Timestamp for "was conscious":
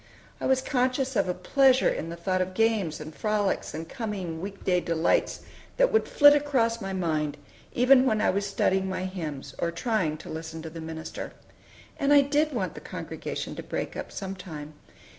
0.47-1.15